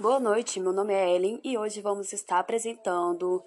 Boa 0.00 0.20
noite, 0.20 0.60
meu 0.60 0.72
nome 0.72 0.94
é 0.94 1.16
Ellen 1.16 1.40
e 1.42 1.58
hoje 1.58 1.80
vamos 1.80 2.12
estar 2.12 2.38
apresentando 2.38 3.42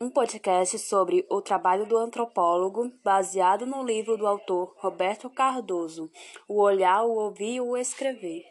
um 0.00 0.08
podcast 0.08 0.78
sobre 0.78 1.26
o 1.28 1.42
trabalho 1.42 1.84
do 1.84 1.98
antropólogo 1.98 2.90
baseado 3.04 3.66
no 3.66 3.84
livro 3.84 4.16
do 4.16 4.26
autor 4.26 4.74
Roberto 4.78 5.28
Cardoso, 5.28 6.10
O 6.48 6.62
Olhar, 6.62 7.04
o 7.04 7.10
Ouvir 7.10 7.56
e 7.56 7.60
o 7.60 7.76
Escrever. 7.76 8.46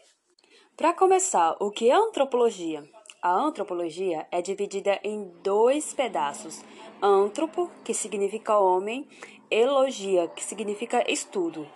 Para 0.78 0.94
começar, 0.94 1.58
o 1.60 1.72
que 1.72 1.90
é 1.90 1.96
antropologia? 1.96 2.88
A 3.20 3.34
antropologia 3.34 4.28
é 4.32 4.44
dividida 4.44 5.00
em 5.04 5.34
dois 5.42 5.92
pedaços: 5.92 6.64
antropo, 7.02 7.72
que 7.84 7.96
significa 7.96 8.60
homem, 8.60 9.08
elogia, 9.50 10.28
que 10.28 10.44
significa 10.44 11.04
estudo. 11.12 11.68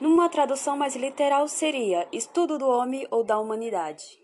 Numa 0.00 0.28
tradução 0.28 0.76
mais 0.76 0.96
literal 0.96 1.46
seria 1.46 2.08
estudo 2.10 2.58
do 2.58 2.68
homem 2.68 3.06
ou 3.12 3.22
da 3.22 3.38
humanidade. 3.38 4.19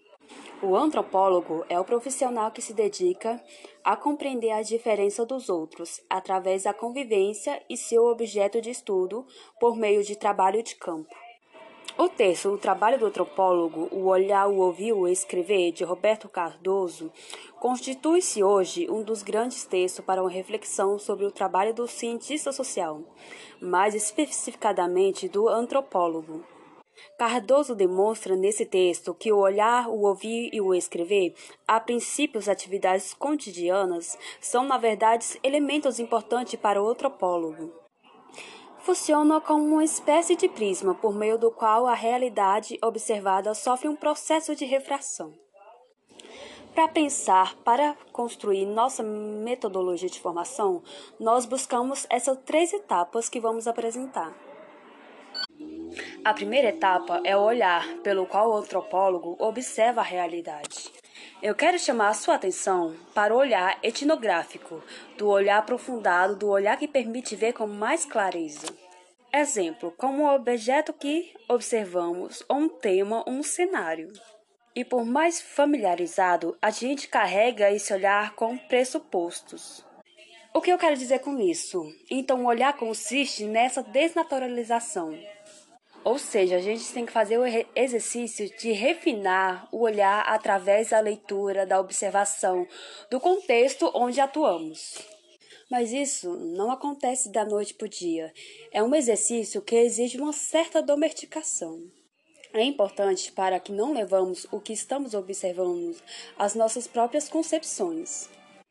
O 0.62 0.74
antropólogo 0.74 1.66
é 1.68 1.78
o 1.78 1.84
profissional 1.84 2.50
que 2.50 2.62
se 2.62 2.72
dedica 2.72 3.42
a 3.84 3.94
compreender 3.94 4.52
a 4.52 4.62
diferença 4.62 5.26
dos 5.26 5.50
outros 5.50 6.00
através 6.08 6.62
da 6.62 6.72
convivência 6.72 7.62
e 7.68 7.76
seu 7.76 8.06
objeto 8.06 8.60
de 8.62 8.70
estudo 8.70 9.26
por 9.60 9.76
meio 9.76 10.02
de 10.02 10.16
trabalho 10.16 10.62
de 10.62 10.74
campo. 10.76 11.14
O 11.98 12.08
texto 12.08 12.48
O 12.48 12.58
Trabalho 12.58 12.98
do 12.98 13.06
Antropólogo, 13.06 13.88
O 13.92 14.06
Olhar, 14.06 14.48
o 14.48 14.56
Ouvir, 14.56 14.94
o 14.94 15.06
Escrever, 15.06 15.72
de 15.72 15.84
Roberto 15.84 16.26
Cardoso, 16.26 17.12
constitui-se 17.60 18.42
hoje 18.42 18.90
um 18.90 19.02
dos 19.02 19.22
grandes 19.22 19.64
textos 19.64 20.04
para 20.04 20.22
uma 20.22 20.30
reflexão 20.30 20.98
sobre 20.98 21.26
o 21.26 21.30
trabalho 21.30 21.74
do 21.74 21.86
cientista 21.86 22.50
social, 22.50 23.02
mais 23.60 23.94
especificadamente 23.94 25.28
do 25.28 25.48
antropólogo. 25.48 26.55
Cardoso 27.18 27.74
demonstra 27.74 28.36
nesse 28.36 28.66
texto 28.66 29.14
que 29.14 29.32
o 29.32 29.38
olhar, 29.38 29.88
o 29.88 30.02
ouvir 30.02 30.50
e 30.52 30.60
o 30.60 30.74
escrever, 30.74 31.34
a 31.66 31.80
princípios 31.80 32.48
atividades 32.48 33.14
cotidianas, 33.14 34.18
são, 34.40 34.64
na 34.64 34.78
verdade, 34.78 35.38
elementos 35.42 35.98
importantes 35.98 36.56
para 36.56 36.82
o 36.82 36.88
antropólogo. 36.88 37.72
Funciona 38.80 39.40
como 39.40 39.64
uma 39.64 39.84
espécie 39.84 40.36
de 40.36 40.48
prisma 40.48 40.94
por 40.94 41.12
meio 41.12 41.36
do 41.36 41.50
qual 41.50 41.86
a 41.86 41.94
realidade 41.94 42.78
observada 42.82 43.52
sofre 43.52 43.88
um 43.88 43.96
processo 43.96 44.54
de 44.54 44.64
refração. 44.64 45.34
Para 46.72 46.88
pensar, 46.88 47.56
para 47.64 47.96
construir 48.12 48.66
nossa 48.66 49.02
metodologia 49.02 50.10
de 50.10 50.20
formação, 50.20 50.82
nós 51.18 51.46
buscamos 51.46 52.06
essas 52.10 52.38
três 52.44 52.72
etapas 52.72 53.30
que 53.30 53.40
vamos 53.40 53.66
apresentar. 53.66 54.45
A 56.24 56.34
primeira 56.34 56.68
etapa 56.68 57.20
é 57.24 57.36
o 57.36 57.42
olhar 57.42 57.86
pelo 57.98 58.26
qual 58.26 58.50
o 58.50 58.56
antropólogo 58.56 59.36
observa 59.38 60.00
a 60.00 60.04
realidade. 60.04 60.90
Eu 61.42 61.54
quero 61.54 61.78
chamar 61.78 62.08
a 62.08 62.14
sua 62.14 62.34
atenção 62.34 62.96
para 63.14 63.34
o 63.34 63.38
olhar 63.38 63.78
etnográfico, 63.82 64.82
do 65.16 65.28
olhar 65.28 65.58
aprofundado, 65.58 66.34
do 66.34 66.48
olhar 66.48 66.76
que 66.76 66.88
permite 66.88 67.36
ver 67.36 67.52
com 67.52 67.66
mais 67.66 68.04
clareza. 68.04 68.66
Exemplo, 69.32 69.92
como 69.96 70.22
um 70.22 70.34
objeto 70.34 70.92
que 70.92 71.32
observamos, 71.48 72.42
ou 72.48 72.56
um 72.56 72.68
tema, 72.68 73.22
ou 73.26 73.34
um 73.34 73.42
cenário. 73.42 74.12
E 74.74 74.84
por 74.84 75.04
mais 75.04 75.40
familiarizado, 75.40 76.56
a 76.60 76.70
gente 76.70 77.08
carrega 77.08 77.70
esse 77.70 77.92
olhar 77.92 78.34
com 78.34 78.56
pressupostos. 78.56 79.84
O 80.54 80.60
que 80.60 80.72
eu 80.72 80.78
quero 80.78 80.96
dizer 80.96 81.18
com 81.18 81.38
isso? 81.38 81.84
Então, 82.10 82.44
o 82.44 82.46
olhar 82.46 82.72
consiste 82.78 83.44
nessa 83.44 83.82
desnaturalização, 83.82 85.14
ou 86.06 86.20
seja, 86.20 86.54
a 86.54 86.60
gente 86.60 86.92
tem 86.92 87.04
que 87.04 87.10
fazer 87.10 87.36
o 87.36 87.44
exercício 87.74 88.48
de 88.58 88.70
refinar 88.70 89.68
o 89.72 89.80
olhar 89.80 90.20
através 90.20 90.90
da 90.90 91.00
leitura, 91.00 91.66
da 91.66 91.80
observação, 91.80 92.64
do 93.10 93.18
contexto 93.18 93.90
onde 93.92 94.20
atuamos. 94.20 95.00
Mas 95.68 95.92
isso 95.92 96.30
não 96.36 96.70
acontece 96.70 97.28
da 97.32 97.44
noite 97.44 97.74
para 97.74 97.86
o 97.86 97.88
dia. 97.88 98.32
É 98.70 98.80
um 98.84 98.94
exercício 98.94 99.60
que 99.60 99.74
exige 99.74 100.16
uma 100.16 100.32
certa 100.32 100.80
domesticação. 100.80 101.82
É 102.54 102.62
importante 102.62 103.32
para 103.32 103.58
que 103.58 103.72
não 103.72 103.92
levamos 103.92 104.46
o 104.52 104.60
que 104.60 104.72
estamos 104.72 105.12
observando 105.12 105.96
às 106.38 106.54
nossas 106.54 106.86
próprias 106.86 107.28
concepções. 107.28 108.28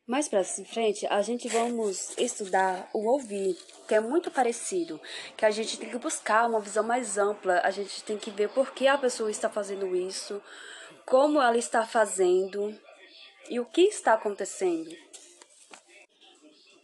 Mais 0.08 0.28
para 0.30 0.44
frente, 0.44 1.08
a 1.08 1.20
gente 1.24 1.48
vamos 1.48 2.16
estudar 2.16 2.88
o 2.94 3.08
ouvir, 3.08 3.58
que 3.88 3.96
é 3.96 4.00
muito 4.00 4.30
parecido, 4.30 5.02
que 5.36 5.44
a 5.44 5.50
gente 5.50 5.80
tem 5.80 5.90
que 5.90 5.98
buscar 5.98 6.48
uma 6.48 6.60
visão 6.60 6.84
mais 6.84 7.18
ampla, 7.18 7.60
a 7.64 7.72
gente 7.72 8.04
tem 8.04 8.16
que 8.16 8.30
ver 8.30 8.50
por 8.50 8.72
que 8.72 8.88
a 8.88 9.00
pessoa 9.00 9.32
está 9.32 9.50
fazendo 9.50 9.96
isso, 9.96 10.40
como 11.08 11.42
ela 11.42 11.58
está 11.58 11.88
fazendo 11.88 12.80
e 13.50 13.60
o 13.60 13.66
que 13.66 13.82
está 13.82 14.14
acontecendo. 14.14 14.96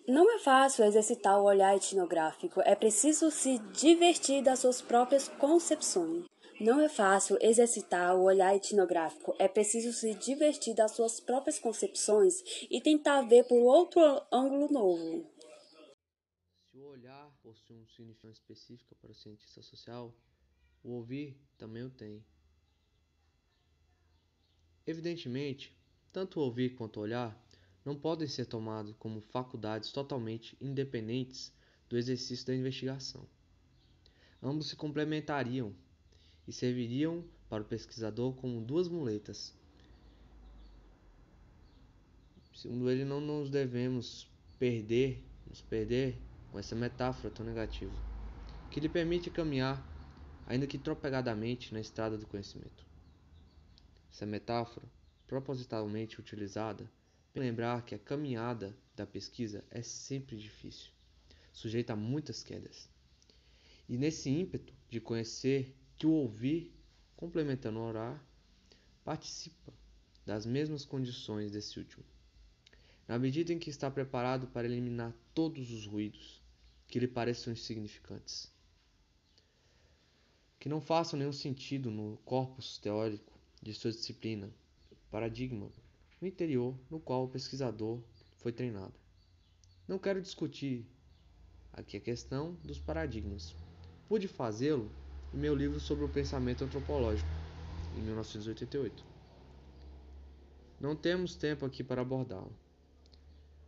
Não 0.08 0.36
é 0.36 0.40
fácil 0.40 0.84
exercitar 0.86 1.40
o 1.40 1.44
olhar 1.44 1.76
etnográfico, 1.76 2.59
é 2.66 2.74
preciso 2.74 3.30
se 3.30 3.59
divertir 3.72 4.42
das 4.42 4.58
suas 4.58 4.82
próprias 4.82 5.28
concepções. 5.28 6.31
Não 6.61 6.79
é 6.79 6.88
fácil 6.88 7.39
exercitar 7.41 8.16
o 8.16 8.22
olhar 8.22 8.55
etnográfico, 8.55 9.35
é 9.39 9.47
preciso 9.47 9.91
se 9.91 10.13
divertir 10.13 10.75
das 10.75 10.91
suas 10.91 11.19
próprias 11.19 11.57
concepções 11.57 12.44
e 12.69 12.79
tentar 12.79 13.23
ver 13.23 13.45
por 13.45 13.57
outro 13.57 13.99
ângulo 14.31 14.72
novo. 14.72 15.27
Se 16.69 16.77
o 16.77 16.85
olhar 16.85 17.35
possui 17.41 17.77
um 17.77 17.88
significado 17.88 18.31
específico 18.31 18.95
para 19.01 19.09
o 19.09 19.16
cientista 19.16 19.63
social, 19.63 20.13
o 20.83 20.91
ouvir 20.91 21.35
também 21.57 21.81
o 21.81 21.89
tem. 21.89 22.23
Evidentemente, 24.85 25.75
tanto 26.13 26.39
o 26.39 26.43
ouvir 26.43 26.75
quanto 26.75 26.97
o 26.97 27.01
olhar 27.01 27.43
não 27.83 27.95
podem 27.95 28.28
ser 28.28 28.45
tomados 28.45 28.93
como 28.99 29.19
faculdades 29.19 29.91
totalmente 29.91 30.55
independentes 30.61 31.51
do 31.89 31.97
exercício 31.97 32.45
da 32.45 32.53
investigação. 32.53 33.28
Ambos 34.43 34.69
se 34.69 34.75
complementariam 34.75 35.75
e 36.51 36.53
serviriam 36.53 37.23
para 37.50 37.63
o 37.63 37.66
pesquisador 37.66 38.34
como 38.34 38.59
duas 38.59 38.89
muletas. 38.89 39.57
Segundo 42.53 42.91
ele, 42.91 43.06
não 43.06 43.22
nos 43.22 43.50
devemos 43.50 44.29
perder, 44.59 45.23
nos 45.47 45.61
perder 45.61 46.17
com 46.51 46.59
essa 46.59 46.75
metáfora 46.75 47.34
tão 47.34 47.45
negativa, 47.45 47.94
que 48.69 48.81
lhe 48.81 48.90
permite 48.90 49.29
caminhar, 49.29 49.81
ainda 50.45 50.67
que 50.67 50.78
tropegadamente, 50.78 51.73
na 51.73 51.79
estrada 51.79 52.17
do 52.17 52.28
conhecimento. 52.28 52.85
Essa 54.11 54.25
metáfora, 54.25 54.85
propositalmente 55.25 56.19
utilizada, 56.19 56.91
lembrar 57.34 57.85
que 57.85 57.95
a 57.95 58.00
caminhada 58.00 58.78
da 58.94 59.07
pesquisa 59.07 59.63
é 59.72 59.81
sempre 59.81 60.35
difícil, 60.35 60.91
sujeita 61.53 61.94
a 61.94 61.95
muitas 61.95 62.44
quedas. 62.44 62.90
E 63.88 63.97
nesse 63.97 64.29
ímpeto 64.29 64.73
de 64.90 65.00
conhecer 65.00 65.73
que 66.01 66.07
o 66.07 66.13
ouvir, 66.13 66.73
complementando 67.16 67.78
o 67.78 67.84
orar, 67.84 68.19
participa 69.03 69.72
das 70.25 70.47
mesmas 70.47 70.84
condições 70.84 71.51
desse 71.51 71.78
último, 71.78 72.03
na 73.07 73.19
medida 73.19 73.53
em 73.53 73.59
que 73.59 73.69
está 73.69 73.91
preparado 73.91 74.47
para 74.47 74.66
eliminar 74.66 75.13
todos 75.31 75.69
os 75.69 75.85
ruídos 75.85 76.41
que 76.88 76.97
lhe 76.97 77.07
pareçam 77.07 77.53
insignificantes, 77.53 78.51
que 80.59 80.67
não 80.67 80.81
façam 80.81 81.19
nenhum 81.19 81.31
sentido 81.31 81.91
no 81.91 82.17
corpus 82.25 82.79
teórico 82.79 83.40
de 83.61 83.72
sua 83.72 83.91
disciplina, 83.91 84.50
paradigma, 85.11 85.69
no 86.19 86.28
interior 86.28 86.75
no 86.90 87.00
qual 87.00 87.25
o 87.25 87.29
pesquisador 87.29 88.01
foi 88.38 88.51
treinado. 88.51 88.95
Não 89.88 90.00
quero 90.00 90.19
discutir 90.19 90.84
aqui 91.72 91.95
a 91.95 92.01
questão 92.01 92.56
dos 92.63 92.79
paradigmas. 92.79 93.56
Pude 94.07 94.28
fazê-lo 94.28 94.91
e 95.34 95.38
meu 95.38 95.56
livro 95.56 95.80
sobre 95.80 96.03
o 96.03 96.09
pensamento 96.09 96.64
antropológico, 96.64 97.30
em 97.97 98.02
1988. 98.02 99.03
Não 100.80 100.96
temos 100.96 101.35
tempo 101.35 101.66
aqui 101.66 101.84
para 101.84 102.02
abordá-lo. 102.02 102.52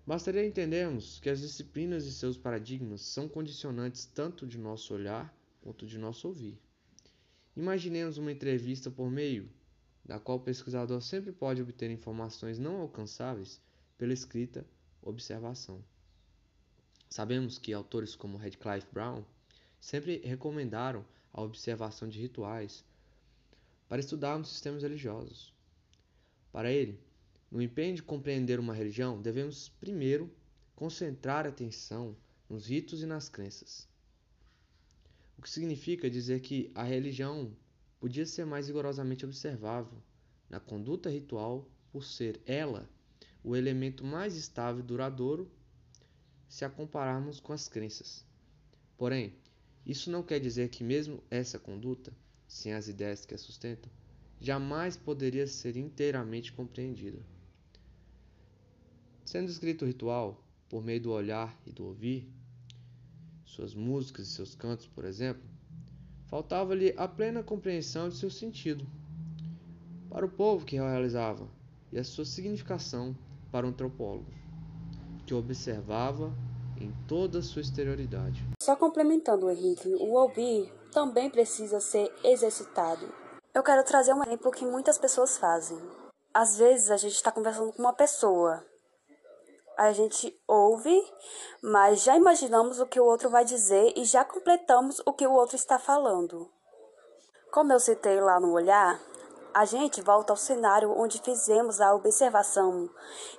Bastaria 0.05 0.45
entendermos 0.45 1.19
que 1.19 1.29
as 1.29 1.39
disciplinas 1.39 2.05
e 2.05 2.11
seus 2.11 2.37
paradigmas 2.37 3.01
são 3.01 3.29
condicionantes 3.29 4.05
tanto 4.05 4.45
de 4.45 4.57
nosso 4.57 4.93
olhar 4.93 5.33
quanto 5.61 5.85
de 5.85 5.97
nosso 5.97 6.27
ouvir. 6.27 6.59
Imaginemos 7.55 8.17
uma 8.17 8.31
entrevista 8.31 8.91
por 8.91 9.09
meio 9.09 9.49
da 10.03 10.19
qual 10.19 10.37
o 10.37 10.41
pesquisador 10.41 11.01
sempre 11.01 11.31
pode 11.31 11.61
obter 11.61 11.89
informações 11.89 12.59
não 12.59 12.81
alcançáveis 12.81 13.61
pela 13.97 14.11
escrita 14.11 14.65
observação. 15.01 15.81
Sabemos 17.09 17.57
que 17.57 17.71
autores 17.71 18.15
como 18.15 18.37
Radcliffe 18.37 18.87
Brown 18.91 19.23
sempre 19.79 20.17
recomendaram 20.25 21.05
a 21.33 21.41
observação 21.41 22.07
de 22.07 22.19
rituais, 22.19 22.85
para 23.89 23.99
estudarmos 23.99 24.49
sistemas 24.49 24.83
religiosos. 24.83 25.53
Para 26.51 26.71
ele, 26.71 26.99
no 27.51 27.61
empenho 27.61 27.95
de 27.95 28.03
compreender 28.03 28.59
uma 28.59 28.73
religião, 28.73 29.21
devemos 29.21 29.69
primeiro 29.69 30.31
concentrar 30.75 31.45
a 31.45 31.49
atenção 31.49 32.15
nos 32.49 32.67
ritos 32.67 33.01
e 33.01 33.05
nas 33.05 33.27
crenças. 33.27 33.87
O 35.37 35.41
que 35.41 35.49
significa 35.49 36.09
dizer 36.09 36.39
que 36.41 36.71
a 36.75 36.83
religião 36.83 37.51
podia 37.99 38.25
ser 38.25 38.45
mais 38.45 38.67
rigorosamente 38.67 39.25
observável 39.25 39.97
na 40.49 40.59
conduta 40.59 41.09
ritual 41.09 41.67
por 41.91 42.03
ser 42.03 42.39
ela 42.45 42.89
o 43.43 43.55
elemento 43.55 44.05
mais 44.05 44.35
estável 44.35 44.79
e 44.79 44.87
duradouro 44.87 45.51
se 46.47 46.63
a 46.63 46.69
compararmos 46.69 47.39
com 47.39 47.51
as 47.51 47.67
crenças. 47.67 48.25
Porém, 48.97 49.35
isso 49.85 50.09
não 50.09 50.23
quer 50.23 50.39
dizer 50.39 50.69
que 50.69 50.83
mesmo 50.83 51.21
essa 51.29 51.59
conduta, 51.59 52.13
sem 52.47 52.73
as 52.73 52.87
ideias 52.87 53.25
que 53.25 53.33
a 53.33 53.37
sustentam, 53.37 53.91
jamais 54.39 54.95
poderia 54.95 55.45
ser 55.47 55.75
inteiramente 55.75 56.53
compreendida. 56.53 57.19
Sendo 59.25 59.49
escrito 59.49 59.83
o 59.83 59.87
ritual 59.87 60.45
por 60.69 60.83
meio 60.83 61.01
do 61.01 61.11
olhar 61.11 61.57
e 61.65 61.71
do 61.71 61.85
ouvir, 61.85 62.29
suas 63.45 63.73
músicas 63.73 64.27
e 64.27 64.31
seus 64.31 64.55
cantos, 64.55 64.87
por 64.87 65.05
exemplo, 65.05 65.43
faltava-lhe 66.25 66.93
a 66.97 67.07
plena 67.07 67.43
compreensão 67.43 68.09
de 68.09 68.15
seu 68.15 68.29
sentido 68.29 68.85
para 70.09 70.25
o 70.25 70.29
povo 70.29 70.65
que 70.65 70.75
realizava 70.75 71.47
e 71.91 71.99
a 71.99 72.03
sua 72.03 72.25
significação 72.25 73.15
para 73.51 73.65
o 73.65 73.69
antropólogo, 73.69 74.31
que 75.25 75.33
observava 75.33 76.33
em 76.83 76.93
toda 77.07 77.39
a 77.39 77.41
sua 77.41 77.61
exterioridade. 77.61 78.45
Só 78.61 78.75
complementando, 78.75 79.49
Henrique, 79.49 79.93
o 79.95 80.13
ouvir 80.13 80.71
também 80.91 81.29
precisa 81.29 81.79
ser 81.79 82.13
exercitado. 82.23 83.11
Eu 83.53 83.63
quero 83.63 83.83
trazer 83.83 84.13
um 84.13 84.23
exemplo 84.23 84.51
que 84.51 84.65
muitas 84.65 84.97
pessoas 84.97 85.37
fazem. 85.37 85.77
Às 86.33 86.57
vezes 86.57 86.89
a 86.89 86.97
gente 86.97 87.13
está 87.13 87.31
conversando 87.31 87.71
com 87.71 87.81
uma 87.81 87.93
pessoa, 87.93 88.65
a 89.77 89.91
gente 89.91 90.35
ouve, 90.47 91.03
mas 91.61 92.03
já 92.03 92.15
imaginamos 92.15 92.79
o 92.79 92.85
que 92.85 92.99
o 92.99 93.05
outro 93.05 93.29
vai 93.29 93.43
dizer 93.43 93.93
e 93.95 94.05
já 94.05 94.23
completamos 94.23 95.01
o 95.05 95.13
que 95.13 95.25
o 95.25 95.31
outro 95.31 95.55
está 95.55 95.79
falando. 95.79 96.49
Como 97.51 97.71
eu 97.71 97.79
citei 97.79 98.19
lá 98.19 98.39
no 98.39 98.51
olhar, 98.51 98.99
a 99.53 99.65
gente 99.65 100.01
volta 100.01 100.33
ao 100.33 100.37
cenário 100.37 100.91
onde 100.97 101.21
fizemos 101.21 101.79
a 101.79 101.93
observação 101.93 102.89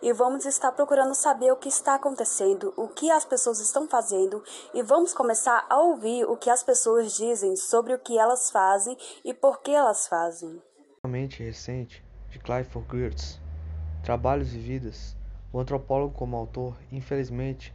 e 0.01 0.13
vamos 0.13 0.47
estar 0.47 0.71
procurando 0.71 1.15
saber 1.15 1.51
o 1.51 1.57
que 1.57 1.69
está 1.69 1.97
acontecendo, 1.97 2.73
o 2.77 2.87
que 2.87 3.11
as 3.11 3.25
pessoas 3.25 3.59
estão 3.59 3.89
fazendo 3.89 4.43
e 4.73 4.83
vamos 4.83 5.13
começar 5.13 5.67
a 5.69 5.81
ouvir 5.81 6.25
o 6.25 6.37
que 6.37 6.49
as 6.49 6.63
pessoas 6.63 7.17
dizem 7.17 7.57
sobre 7.57 7.95
o 7.95 7.99
que 7.99 8.17
elas 8.17 8.51
fazem 8.51 8.97
e 9.25 9.35
por 9.35 9.61
que 9.61 9.73
elas 9.73 10.07
fazem. 10.07 10.63
Mente 11.05 11.43
recente 11.43 12.05
de 12.31 12.39
Clifford 12.39 12.89
Geertz, 12.91 13.41
Trabalhos 14.05 14.55
e 14.55 14.59
Vidas, 14.59 15.17
o 15.53 15.59
antropólogo 15.59 16.15
como 16.15 16.37
autor, 16.37 16.77
infelizmente, 16.93 17.75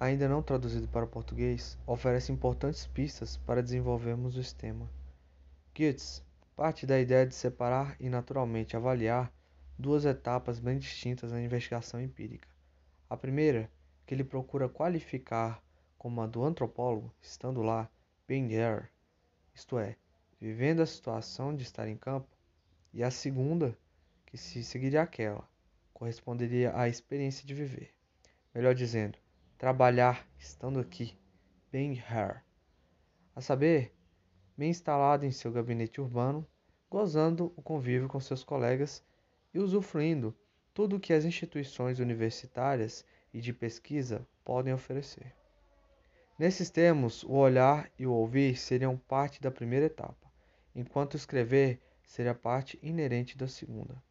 ainda 0.00 0.28
não 0.28 0.42
traduzido 0.42 0.88
para 0.88 1.04
o 1.04 1.08
português, 1.08 1.78
oferece 1.86 2.32
importantes 2.32 2.86
pistas 2.86 3.36
para 3.36 3.62
desenvolvermos 3.62 4.36
o 4.36 4.56
tema. 4.56 4.90
Geertz 5.74 6.22
parte 6.54 6.86
da 6.86 7.00
ideia 7.00 7.26
de 7.26 7.34
separar 7.34 7.96
e 7.98 8.08
naturalmente 8.08 8.76
avaliar 8.76 9.32
duas 9.78 10.04
etapas 10.04 10.58
bem 10.58 10.78
distintas 10.78 11.32
na 11.32 11.42
investigação 11.42 12.00
empírica. 12.00 12.48
A 13.08 13.16
primeira, 13.16 13.70
que 14.06 14.14
ele 14.14 14.24
procura 14.24 14.68
qualificar 14.68 15.62
como 15.98 16.20
a 16.20 16.26
do 16.26 16.44
antropólogo, 16.44 17.14
estando 17.20 17.62
lá, 17.62 17.88
being 18.26 18.48
there, 18.48 18.88
isto 19.54 19.78
é, 19.78 19.96
vivendo 20.40 20.80
a 20.80 20.86
situação 20.86 21.54
de 21.54 21.62
estar 21.62 21.88
em 21.88 21.96
campo, 21.96 22.28
e 22.92 23.02
a 23.02 23.10
segunda, 23.10 23.78
que 24.26 24.36
se 24.36 24.62
seguiria 24.64 25.02
aquela, 25.02 25.48
corresponderia 25.92 26.76
à 26.76 26.88
experiência 26.88 27.46
de 27.46 27.54
viver. 27.54 27.94
Melhor 28.54 28.74
dizendo, 28.74 29.18
trabalhar 29.56 30.26
estando 30.38 30.80
aqui, 30.80 31.16
being 31.70 31.92
here. 31.92 32.40
A 33.34 33.40
saber, 33.40 33.94
bem 34.56 34.70
instalado 34.70 35.24
em 35.24 35.30
seu 35.30 35.50
gabinete 35.50 36.00
urbano, 36.00 36.46
gozando 36.90 37.52
o 37.56 37.62
convívio 37.62 38.08
com 38.08 38.20
seus 38.20 38.44
colegas 38.44 39.02
e 39.52 39.58
usufruindo 39.58 40.34
tudo 40.74 40.96
o 40.96 41.00
que 41.00 41.12
as 41.12 41.24
instituições 41.24 41.98
universitárias 41.98 43.04
e 43.32 43.40
de 43.40 43.52
pesquisa 43.52 44.26
podem 44.44 44.72
oferecer. 44.72 45.34
Nesses 46.38 46.70
termos, 46.70 47.22
o 47.24 47.32
olhar 47.32 47.90
e 47.98 48.06
o 48.06 48.12
ouvir 48.12 48.56
seriam 48.56 48.96
parte 48.96 49.40
da 49.40 49.50
primeira 49.50 49.86
etapa, 49.86 50.30
enquanto 50.74 51.16
escrever 51.16 51.80
seria 52.04 52.34
parte 52.34 52.78
inerente 52.82 53.36
da 53.36 53.46
segunda. 53.46 54.02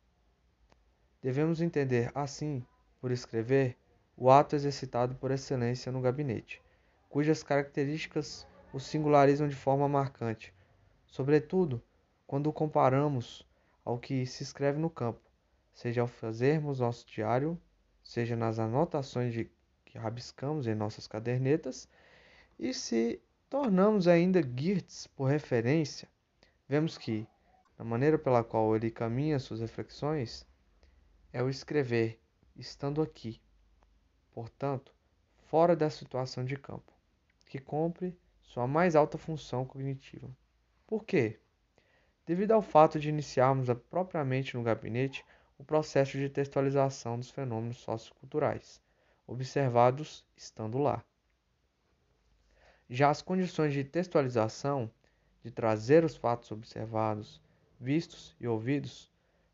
Devemos 1.21 1.61
entender, 1.61 2.11
assim, 2.15 2.65
por 2.99 3.11
escrever, 3.11 3.77
o 4.15 4.29
ato 4.29 4.55
exercitado 4.55 5.15
por 5.15 5.31
excelência 5.31 5.91
no 5.91 6.01
gabinete, 6.01 6.61
cujas 7.09 7.43
características 7.43 8.47
o 8.73 8.79
singularizam 8.79 9.47
de 9.47 9.55
forma 9.55 9.87
marcante, 9.87 10.53
sobretudo 11.07 11.81
quando 12.25 12.47
o 12.47 12.53
comparamos 12.53 13.45
ao 13.83 13.97
que 13.97 14.25
se 14.25 14.43
escreve 14.43 14.79
no 14.79 14.89
campo, 14.89 15.19
seja 15.73 16.01
ao 16.01 16.07
fazermos 16.07 16.79
nosso 16.79 17.05
diário, 17.05 17.59
seja 18.03 18.35
nas 18.35 18.59
anotações 18.59 19.33
de, 19.33 19.49
que 19.85 19.97
rabiscamos 19.97 20.67
em 20.67 20.75
nossas 20.75 21.07
cadernetas, 21.07 21.89
e 22.57 22.73
se 22.73 23.21
tornamos 23.49 24.07
ainda 24.07 24.41
Geertz 24.41 25.07
por 25.07 25.25
referência, 25.25 26.07
vemos 26.67 26.97
que, 26.97 27.27
na 27.77 27.83
maneira 27.83 28.17
pela 28.17 28.43
qual 28.43 28.75
ele 28.75 28.89
caminha 28.89 29.39
suas 29.39 29.59
reflexões, 29.59 30.45
é 31.33 31.43
o 31.43 31.49
escrever, 31.49 32.19
estando 32.55 33.01
aqui, 33.01 33.41
portanto, 34.33 34.93
fora 35.47 35.75
da 35.75 35.89
situação 35.89 36.45
de 36.45 36.55
campo, 36.55 36.93
que 37.47 37.59
cumpre 37.59 38.17
sua 38.51 38.67
mais 38.67 38.97
alta 38.97 39.17
função 39.17 39.63
cognitiva. 39.63 40.29
Por 40.85 41.05
quê? 41.05 41.39
Devido 42.25 42.51
ao 42.51 42.61
fato 42.61 42.99
de 42.99 43.07
iniciarmos 43.07 43.69
propriamente 43.89 44.57
no 44.57 44.63
gabinete 44.63 45.23
o 45.57 45.63
processo 45.63 46.17
de 46.17 46.27
textualização 46.27 47.17
dos 47.17 47.31
fenômenos 47.31 47.77
socioculturais, 47.77 48.81
observados 49.25 50.25
estando 50.35 50.77
lá. 50.77 51.01
Já 52.89 53.09
as 53.09 53.21
condições 53.21 53.71
de 53.71 53.85
textualização, 53.85 54.91
de 55.41 55.49
trazer 55.49 56.03
os 56.03 56.17
fatos 56.17 56.51
observados, 56.51 57.41
vistos 57.79 58.35
e 58.37 58.45
ouvidos 58.49 59.09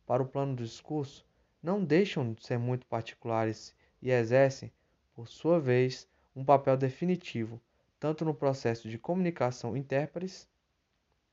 para 0.07 0.23
o 0.23 0.27
plano 0.27 0.55
do 0.55 0.63
discurso, 0.63 1.23
não 1.61 1.85
deixam 1.85 2.33
de 2.33 2.43
ser 2.43 2.57
muito 2.57 2.87
particulares 2.87 3.75
e 4.01 4.09
exercem, 4.09 4.71
por 5.13 5.27
sua 5.27 5.59
vez, 5.59 6.09
um 6.35 6.43
papel 6.43 6.75
definitivo 6.75 7.61
tanto 7.99 8.23
no 8.23 8.33
processo 8.33 8.89
de 8.89 8.97
comunicação 8.97 9.75
intérpares, 9.75 10.47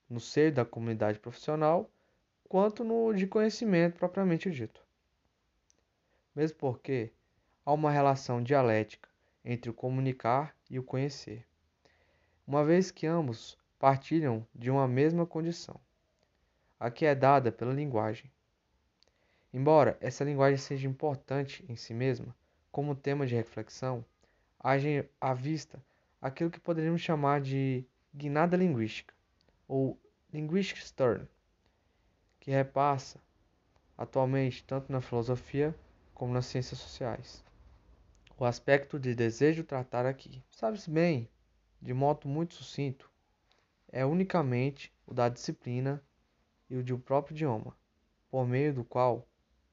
no 0.09 0.21
seio 0.21 0.53
da 0.53 0.65
comunidade 0.65 1.19
profissional, 1.19 1.91
quanto 2.49 2.85
no 2.85 3.13
de 3.13 3.27
conhecimento 3.27 3.99
propriamente 3.99 4.51
dito. 4.51 4.85
Mesmo 6.35 6.57
porque 6.59 7.13
há 7.65 7.73
uma 7.73 7.91
relação 7.91 8.43
dialética 8.43 9.09
entre 9.45 9.71
o 9.71 9.75
comunicar 9.75 10.57
e 10.71 10.79
o 10.79 10.83
conhecer, 10.83 11.47
uma 12.47 12.65
vez 12.65 12.91
que 12.91 13.07
ambos 13.07 13.59
partilham 13.79 14.47
de 14.55 14.71
uma 14.71 14.89
mesma 14.89 15.27
condição, 15.27 15.81
a 16.79 16.91
que 16.91 17.05
é 17.07 17.15
dada 17.15 17.53
pela 17.53 17.73
linguagem. 17.73 18.31
Embora 19.53 19.97
essa 20.01 20.25
linguagem 20.25 20.59
seja 20.59 20.89
importante 20.89 21.65
em 21.69 21.77
si 21.77 21.95
mesma, 21.95 22.35
como 22.73 22.95
tema 22.95 23.27
de 23.27 23.35
reflexão, 23.35 24.05
haja 24.59 25.09
à 25.21 25.33
vista 25.33 25.83
aquilo 26.25 26.51
que 26.51 26.59
poderíamos 26.59 27.03
chamar 27.03 27.43
de 27.43 27.85
guinada 28.15 28.57
linguística, 28.57 29.13
ou 29.69 30.01
linguistic 30.33 30.83
turn, 30.93 31.29
que 32.41 32.51
repassa 32.51 33.21
atualmente 33.95 34.65
tanto 34.65 34.91
na 34.91 35.03
filosofia 35.03 35.79
como 36.15 36.33
nas 36.33 36.47
ciências 36.47 36.81
sociais. 36.81 37.45
O 38.39 38.45
aspecto 38.47 38.99
de 38.99 39.15
desejo 39.15 39.65
tratar 39.65 40.07
aqui, 40.07 40.43
sabe-se 40.51 40.91
bem, 40.91 41.29
de 41.79 41.93
modo 41.93 42.27
muito 42.27 42.55
sucinto, 42.55 43.13
é 43.93 44.03
unicamente 44.07 44.91
o 45.07 45.13
da 45.13 45.29
disciplina 45.29 46.03
e 46.71 46.77
o 46.77 46.83
de 46.83 46.95
o 46.95 46.99
próprio 46.99 47.35
idioma, 47.35 47.77
por 48.31 48.47
meio 48.47 48.73
do 48.73 48.83
qual 48.83 49.29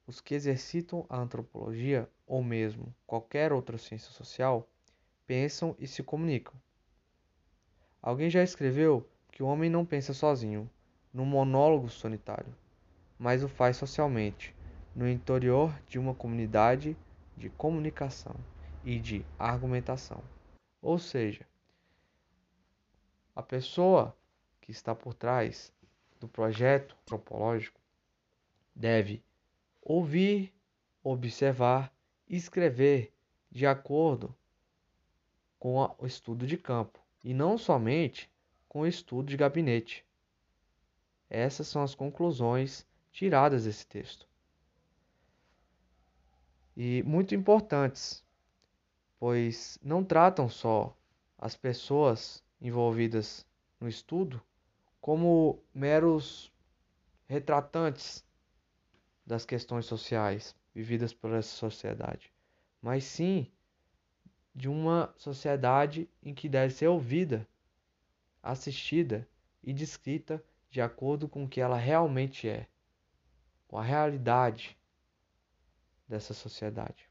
os 0.05 0.20
que 0.20 0.36
exercitam 0.36 1.05
a 1.08 1.17
antropologia 1.17 2.10
ou 2.27 2.43
mesmo 2.43 2.93
qualquer 3.08 3.53
outra 3.53 3.77
ciência 3.77 4.12
social 4.12 4.67
pensam 5.32 5.74
e 5.80 5.88
se 5.88 6.04
comunicam. 6.04 6.54
Alguém 8.02 8.30
já 8.30 8.44
escreveu 8.44 9.10
que 9.32 9.42
o 9.42 9.46
homem 9.46 9.70
não 9.70 9.86
pensa 9.86 10.14
sozinho, 10.14 10.70
num 11.14 11.24
monólogo 11.24 11.88
solitário, 11.88 12.54
mas 13.18 13.42
o 13.42 13.48
faz 13.48 13.78
socialmente, 13.78 14.54
no 14.94 15.08
interior 15.08 15.74
de 15.88 15.98
uma 15.98 16.14
comunidade 16.14 16.98
de 17.38 17.50
comunicação 17.50 18.36
e 18.84 19.00
de 19.00 19.26
argumentação. 19.40 20.22
Ou 20.82 21.00
seja, 21.00 21.48
a 23.34 23.42
pessoa 23.42 24.14
que 24.60 24.72
está 24.72 24.94
por 24.94 25.14
trás 25.14 25.72
do 26.20 26.28
projeto 26.28 26.94
antropológico 27.04 27.80
deve 28.76 29.24
ouvir, 29.82 30.54
observar 31.02 31.90
escrever 32.28 33.14
de 33.50 33.66
acordo 33.66 34.36
com 35.62 35.96
o 36.00 36.08
estudo 36.08 36.48
de 36.48 36.58
campo 36.58 37.00
e 37.24 37.36
não 37.36 37.56
somente 37.56 38.27
com 38.68 38.80
o 38.82 38.88
estudo 38.88 39.30
de 39.30 39.38
gabinete. 39.38 40.03
Essas 41.30 41.68
são 41.68 41.84
as 41.84 41.94
conclusões 41.94 42.84
tiradas 43.12 43.65
desse 43.65 43.86
texto. 43.86 44.27
E 46.75 47.03
muito 47.03 47.36
importantes, 47.36 48.25
pois 49.20 49.77
não 49.84 50.03
tratam 50.03 50.50
só 50.50 50.98
as 51.38 51.56
pessoas 51.56 52.44
envolvidas 52.60 53.46
no 53.80 53.88
estudo 53.88 54.41
como 55.00 55.62
meros 55.72 56.51
retratantes 57.27 58.25
das 59.24 59.46
questões 59.46 59.86
sociais 59.86 60.56
vividas 60.74 61.13
por 61.13 61.32
essa 61.34 61.56
sociedade, 61.56 62.34
mas 62.82 63.03
sim 63.03 63.46
de 64.53 64.70
uma 64.70 65.13
sociedade 65.17 66.10
em 66.24 66.34
que 66.34 66.50
deve 66.50 66.74
ser 66.74 66.88
ouvida, 66.88 67.48
assistida 68.41 69.27
e 69.63 69.74
descrita 69.74 70.43
de 70.70 70.81
acordo 70.81 71.27
com 71.27 71.43
o 71.43 71.48
que 71.48 71.62
ela 71.62 71.77
realmente 71.77 72.48
é, 72.48 72.67
com 73.67 73.77
a 73.77 73.84
realidade 73.84 74.77
dessa 76.08 76.34
sociedade. 76.34 77.11